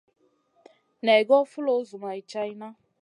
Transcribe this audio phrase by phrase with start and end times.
[1.05, 2.69] Naï goy foulou zoumay tchaïna.